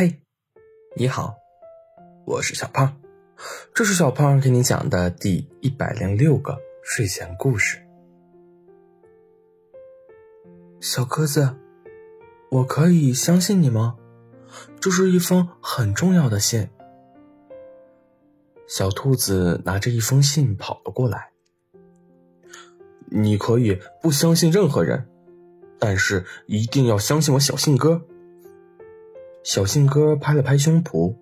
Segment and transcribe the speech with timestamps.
[0.00, 0.22] 嘿，
[0.94, 1.34] 你好，
[2.24, 3.00] 我是小胖，
[3.74, 7.84] 这是小胖给你讲的第一百零六个睡前故事。
[10.80, 11.56] 小鸽子，
[12.48, 13.96] 我可以相信你吗？
[14.78, 16.68] 这是一封很重要的信。
[18.68, 21.32] 小兔子拿着一封信跑了过来。
[23.06, 25.08] 你可以不相信任何人，
[25.80, 28.06] 但是一定要相信我小信鸽。
[29.42, 31.14] 小信鸽拍了拍胸脯，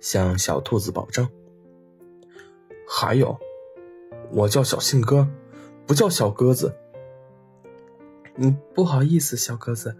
[0.00, 1.28] 向小兔子保证
[2.88, 3.38] ：“还有，
[4.30, 5.28] 我叫小信鸽，
[5.86, 6.76] 不叫小鸽子。
[8.36, 9.96] 你不好意思，小鸽子，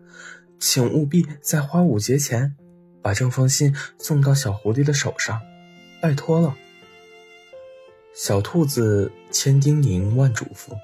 [0.61, 2.55] 请务必在花舞节前
[3.03, 5.41] 把这封信送到小狐狸的手上，
[6.01, 6.57] 拜托了。”
[8.15, 10.79] 小兔子千叮咛万嘱咐，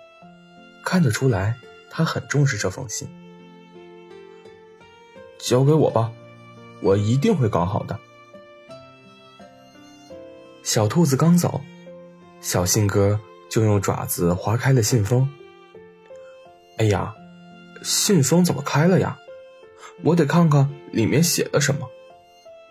[0.84, 1.56] 看得出来，
[1.88, 3.08] 他很重视这封信。
[5.38, 6.12] 交给我吧。
[6.80, 7.98] 我一定会搞好的。
[10.62, 11.60] 小兔子刚走，
[12.40, 15.28] 小信鸽就用爪子划开了信封。
[16.78, 17.14] 哎呀，
[17.82, 19.18] 信封怎么开了呀？
[20.02, 21.88] 我得看看里面写了什么，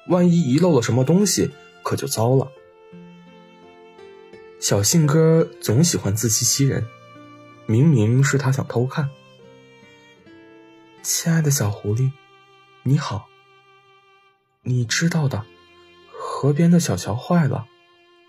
[0.07, 1.51] 万一遗漏了什么东西，
[1.83, 2.51] 可就糟了。
[4.59, 6.85] 小信鸽总喜欢自欺欺人，
[7.65, 9.09] 明明是他想偷看。
[11.01, 12.11] 亲爱的小狐狸，
[12.83, 13.28] 你好。
[14.69, 15.47] 你知道的，
[16.11, 17.65] 河边的小桥坏了，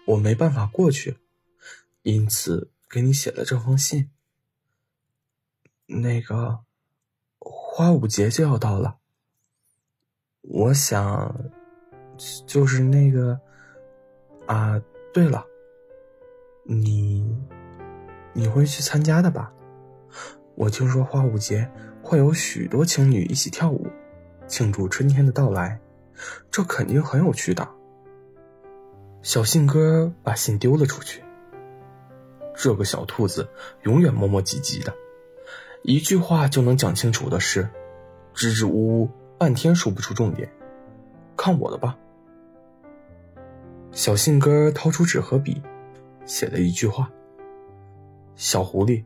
[0.07, 1.19] 我没办法过去，
[2.01, 4.11] 因此给你写了这封信。
[5.85, 6.61] 那个
[7.39, 8.97] 花舞节就要到了，
[10.41, 11.53] 我想，
[12.47, 13.39] 就是那个
[14.47, 14.83] 啊，
[15.13, 15.45] 对了，
[16.65, 17.37] 你
[18.33, 19.53] 你会去参加的吧？
[20.55, 21.71] 我听说花舞节
[22.03, 23.87] 会有许多情侣一起跳舞，
[24.49, 25.79] 庆祝春天的到来。
[26.51, 27.69] 这肯定很有趣的。
[29.23, 31.23] 小信鸽把信丢了出去。
[32.57, 33.49] 这个小兔子
[33.83, 34.95] 永远磨磨唧唧的，
[35.83, 37.69] 一句话就能讲清楚的事，
[38.35, 40.53] 支支吾吾半天说不出重点。
[41.37, 41.97] 看我的吧。
[43.93, 45.63] 小信鸽掏出纸和笔，
[46.27, 47.11] 写了一句话
[48.37, 49.05] ：“小狐狸，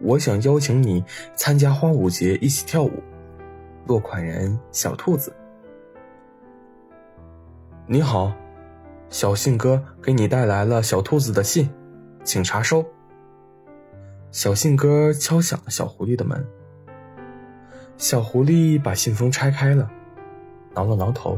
[0.00, 1.04] 我想邀请你
[1.36, 3.02] 参加花舞节，一起跳舞。”
[3.86, 5.34] 落款人：小兔子。
[7.92, 8.32] 你好，
[9.08, 11.68] 小信鸽给你带来了小兔子的信，
[12.22, 12.86] 请查收。
[14.30, 16.46] 小信鸽敲响了小狐狸的门。
[17.98, 19.90] 小狐狸把信封拆开了，
[20.72, 21.36] 挠了挠头。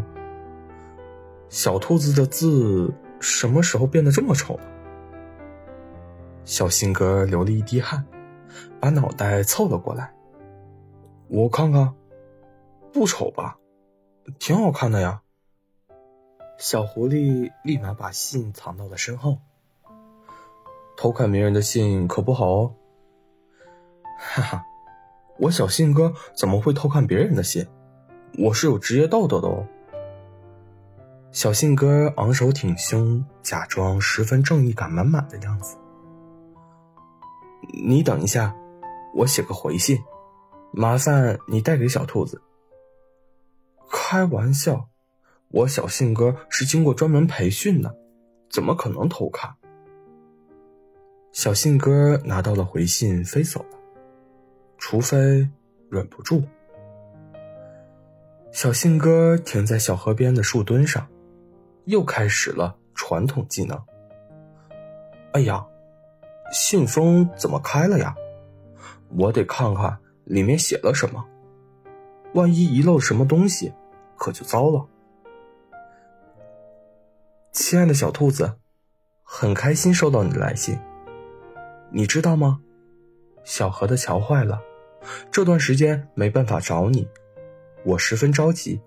[1.48, 4.62] 小兔子的字什么时候变得这么丑了？
[6.44, 8.04] 小信鸽流了一滴汗，
[8.78, 10.12] 把脑袋凑了过来。
[11.28, 11.94] 我看看，
[12.92, 13.56] 不丑吧？
[14.38, 15.22] 挺好看的呀。
[16.58, 19.38] 小狐狸立马把信藏到了身后。
[20.96, 22.74] 偷看别人的信可不好哦。
[24.18, 24.64] 哈哈，
[25.38, 27.66] 我小信鸽怎么会偷看别人的信？
[28.38, 29.66] 我是有职业道德的哦。
[31.32, 35.76] 小信鸽昂首挺胸，假装十分正义感满满的样子。
[37.72, 38.54] 你等一下，
[39.14, 39.98] 我写个回信，
[40.72, 42.40] 麻烦你带给小兔子。
[43.90, 44.88] 开玩笑。
[45.52, 47.94] 我小信鸽是经过专门培训的，
[48.50, 49.54] 怎么可能偷看？
[51.30, 53.78] 小信鸽拿到了回信，飞走了。
[54.78, 55.46] 除非
[55.90, 56.42] 忍不住。
[58.50, 61.06] 小信鸽停在小河边的树墩上，
[61.84, 63.78] 又开始了传统技能。
[65.32, 65.66] 哎呀，
[66.50, 68.14] 信封怎么开了呀？
[69.16, 71.22] 我得看看里面写了什么，
[72.32, 73.72] 万一遗漏什么东西，
[74.16, 74.86] 可就糟了。
[77.52, 78.54] 亲爱的小兔子，
[79.22, 80.78] 很开心收到你的来信。
[81.90, 82.60] 你知道吗？
[83.44, 84.58] 小河的桥坏了，
[85.30, 87.06] 这段时间没办法找你，
[87.84, 88.80] 我十分着急。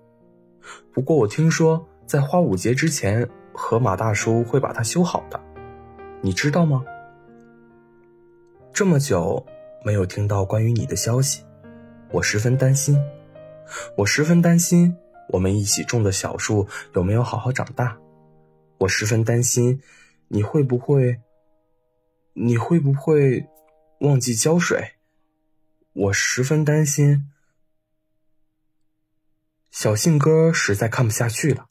[0.92, 5.40] 不过我听说在花舞节之前，河马大叔会把它修好的，
[6.20, 6.84] 你知道吗？
[8.72, 9.46] 这么久
[9.84, 11.44] 没有听到关于你的消息，
[12.10, 12.98] 我十分担心。
[13.96, 14.96] 我十分担心
[15.28, 17.96] 我们一起种的小树有没有好好长大。
[18.78, 19.82] 我十分担心，
[20.28, 21.20] 你会不会？
[22.34, 23.48] 你会不会
[24.00, 24.96] 忘记浇水？
[25.92, 27.30] 我十分担心。
[29.70, 31.70] 小信鸽实在看不下去了，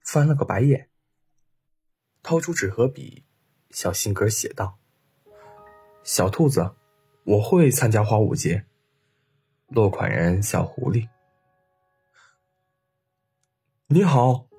[0.00, 0.88] 翻了个白眼，
[2.22, 3.24] 掏出纸和笔，
[3.70, 4.78] 小信鸽写道
[6.02, 6.74] ：“小兔子，
[7.24, 8.66] 我会参加花舞节。”
[9.68, 11.08] 落款人：小狐狸。
[13.86, 14.49] 你好，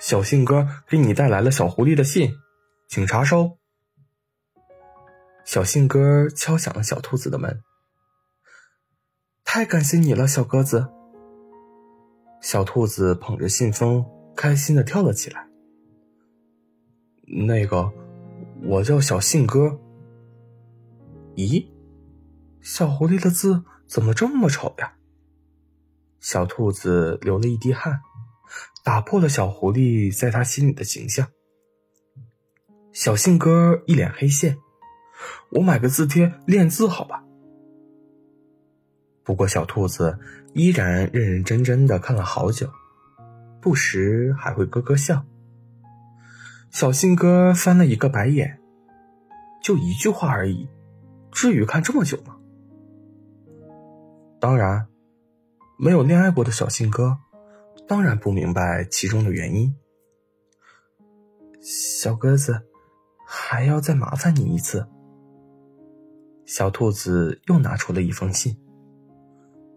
[0.00, 2.32] 小信哥给你带来了小狐狸的信，
[2.88, 3.58] 请查收。
[5.44, 7.62] 小信哥敲响了小兔子的门。
[9.44, 10.88] 太感谢你了，小鸽子。
[12.40, 15.46] 小兔子捧着信封，开心的跳了起来。
[17.46, 17.92] 那个，
[18.62, 19.78] 我叫小信哥。
[21.34, 21.68] 咦，
[22.62, 24.94] 小狐狸的字怎么这么丑呀？
[26.20, 28.00] 小兔子流了一滴汗，
[28.84, 31.28] 打破了小狐狸在他心里的形象。
[32.92, 34.58] 小信哥一脸黑线，
[35.52, 37.22] 我买个字帖练字好吧？
[39.22, 40.18] 不过小兔子
[40.54, 42.68] 依然认认真真的看了好久，
[43.60, 45.24] 不时还会咯咯笑。
[46.70, 48.60] 小信哥翻了一个白眼，
[49.62, 50.68] 就一句话而已，
[51.30, 52.36] 至于看这么久吗？
[54.40, 54.86] 当然。
[55.82, 57.16] 没有恋爱过的小信哥，
[57.90, 59.74] 当然不明白其中的原因。
[61.60, 62.62] 小鸽子，
[63.26, 64.86] 还要再麻烦你一次。
[66.46, 68.56] 小兔子又拿出了一封信，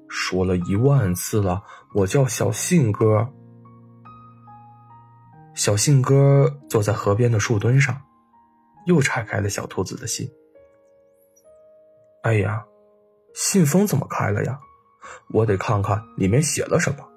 [0.08, 1.64] 说了一万次了，
[1.96, 3.34] 我叫小信鸽。
[5.56, 8.00] 小信鸽坐在河边的树墩上，
[8.86, 10.30] 又拆开了小兔子的信。
[12.22, 12.64] 哎呀，
[13.34, 14.60] 信封怎么开了呀？
[15.34, 17.10] 我得看看里面写了什么，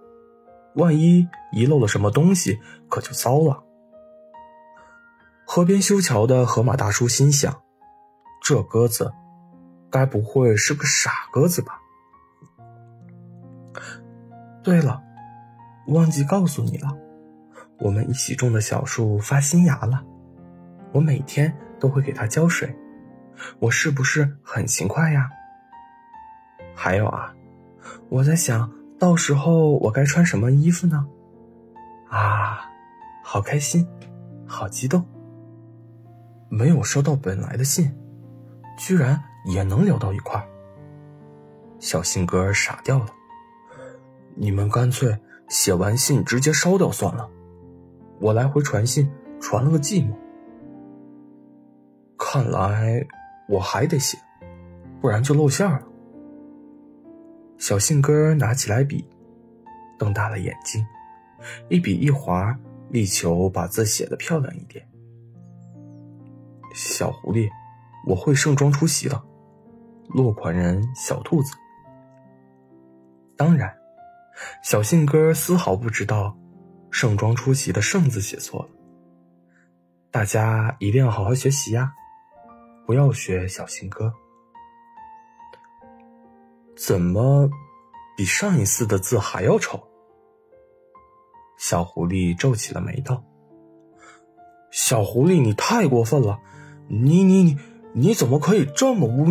[0.77, 3.65] 万一遗漏了什么东西，可就糟了。
[5.47, 7.63] 河边修桥的河马大叔心想：
[8.43, 9.13] 这鸽子，
[9.91, 11.81] 该不会是个傻鸽子吧？
[14.63, 15.03] 对了，
[15.89, 16.97] 忘记告诉你了，
[17.79, 20.05] 我们一起种的小树发新芽了，
[20.93, 22.77] 我每天都会给它浇水，
[23.61, 25.31] 我是不是很勤快呀？
[26.75, 27.33] 还有啊。
[28.09, 31.07] 我在想到时候我该穿什么衣服呢？
[32.09, 32.71] 啊，
[33.23, 33.87] 好开心，
[34.47, 35.05] 好激动！
[36.49, 37.95] 没有收到本来的信，
[38.79, 40.49] 居然也能聊到一块儿。
[41.79, 43.07] 小信哥傻掉了。
[44.35, 45.19] 你们干脆
[45.49, 47.29] 写完信直接烧掉算了，
[48.21, 49.11] 我来回传信
[49.41, 50.15] 传了个寂寞。
[52.17, 53.07] 看来
[53.49, 54.17] 我还得写，
[55.01, 55.83] 不然就露馅了。
[57.59, 59.09] 小信鸽拿起来笔，
[59.99, 60.87] 瞪大了眼睛，
[61.69, 62.59] 一笔一划，
[62.91, 64.87] 力求把字写得漂亮一点。
[66.75, 67.49] 小狐狸，
[68.07, 69.23] 我会盛装出席的。
[70.09, 71.57] 落款人小兔子。
[73.37, 73.75] 当然，
[74.63, 76.39] 小信鸽丝毫不知道
[76.91, 78.69] 盛装出席的“盛”字写错了。
[80.11, 81.93] 大家一定要好好学习呀，
[82.87, 84.13] 不要学小信鸽。
[86.77, 87.49] 怎么，
[88.19, 89.83] 比上一次的字还要丑？
[91.57, 93.25] 小狐狸皱起了眉头。
[94.71, 96.39] 小狐狸，你太过分了！
[96.89, 97.59] 你你你，
[97.95, 99.25] 你怎么可以这么污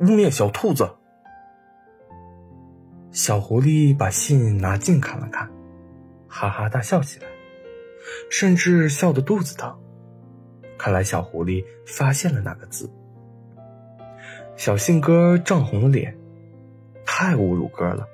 [0.00, 0.96] 污蔑小兔子？
[3.12, 5.52] 小狐狸把信拿近看了看，
[6.26, 7.26] 哈哈大笑起来，
[8.30, 9.78] 甚至笑得肚子疼。
[10.78, 12.90] 看来小狐狸发现了那个字。
[14.56, 16.16] 小信哥涨红了脸，
[17.04, 18.06] 太侮辱哥了，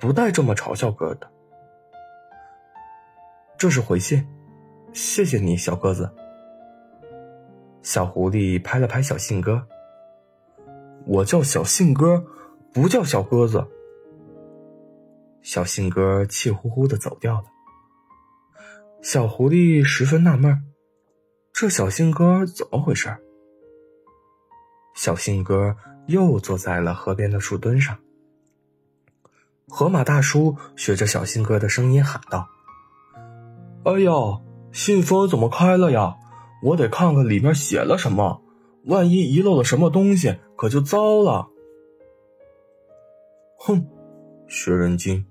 [0.00, 1.30] 不带这么嘲笑哥的。
[3.56, 4.26] 这是回信，
[4.92, 6.10] 谢谢你，小鸽子。
[7.82, 9.66] 小狐狸拍了拍小信哥，
[11.06, 12.24] 我叫小信哥，
[12.74, 13.64] 不叫小鸽子。
[15.42, 17.44] 小信哥气呼呼的走掉了。
[19.02, 20.64] 小狐狸十分纳闷，
[21.52, 23.16] 这小信哥怎么回事？
[24.94, 27.98] 小信鸽又坐在了河边的树墩上。
[29.68, 32.48] 河马大叔学着小信鸽的声音喊道
[33.84, 34.12] ：“哎呀，
[34.72, 36.16] 信封怎么开了呀？
[36.62, 38.42] 我得看看里面写了什么，
[38.84, 41.48] 万一遗漏了什么东西，可就糟了。”
[43.58, 43.86] 哼，
[44.48, 45.24] 学人精。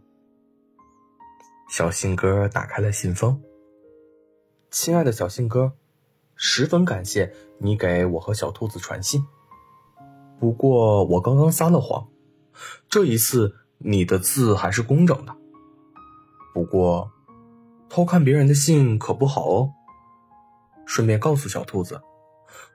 [1.70, 3.42] 小信鸽打开了信封。
[4.72, 5.74] 亲爱的小信鸽，
[6.36, 9.24] 十分感谢你给我和小兔子传信。
[10.39, 12.08] 不过我刚刚撒了谎，
[12.88, 15.36] 这一次你的字还是工整的。
[16.53, 17.12] 不过，
[17.89, 19.74] 偷看别人的信可不好哦。
[20.86, 22.01] 顺便告诉小兔子，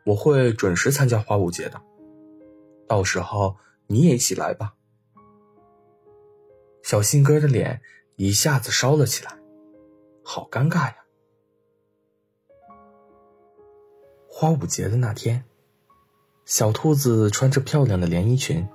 [0.04, 1.83] 我会准时参加花舞节的，
[2.87, 3.56] 到时候
[3.87, 4.75] 你也一起来吧。
[6.83, 7.80] 小信哥的脸
[8.16, 9.38] 一下子烧了起来，
[10.23, 10.97] 好尴尬呀！
[14.28, 15.44] 花舞节的那天。
[16.45, 18.69] 小兔子穿着漂亮的连衣裙，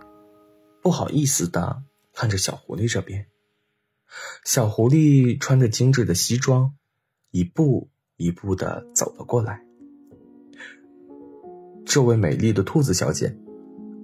[0.81, 1.83] 不好意思的
[2.13, 3.27] 看着小狐狸这边，
[4.43, 6.73] 小狐狸穿着精致的西装，
[7.29, 9.63] 一步一步的走了过来。
[11.85, 13.37] 这位美丽的兔子小姐，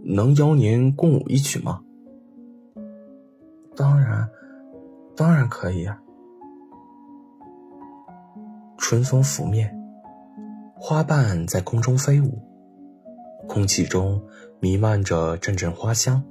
[0.04, 1.84] 能邀您共舞一曲吗？
[3.76, 4.30] 当然，
[5.16, 6.00] 当然可以啊。
[8.78, 9.76] 春风拂面，
[10.76, 12.40] 花瓣在空中飞舞，
[13.48, 14.24] 空气中
[14.60, 16.24] 弥漫着阵阵花香。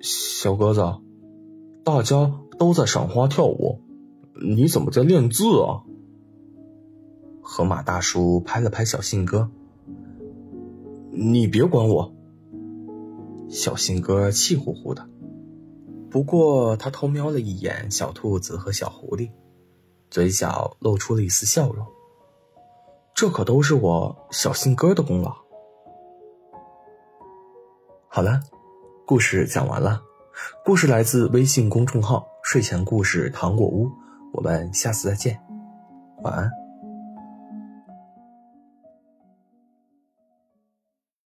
[0.00, 0.80] 小鸽子，
[1.84, 3.80] 大家都在赏花跳舞，
[4.42, 5.82] 你怎么在练字啊？
[7.40, 9.50] 河马大叔拍了拍小信鸽
[11.12, 12.12] ：“你别管我。”
[13.48, 15.08] 小信鸽气呼呼的，
[16.10, 19.30] 不过他偷瞄了一眼小兔子和小狐狸。
[20.10, 21.86] 嘴角露出了一丝笑容，
[23.14, 25.32] 这可都是我小信鸽的功劳。
[28.08, 28.40] 好了，
[29.06, 30.02] 故事讲完了。
[30.64, 33.88] 故事来自微信公众号“睡前故事糖果屋”，
[34.34, 35.40] 我们下次再见，
[36.22, 36.63] 晚安。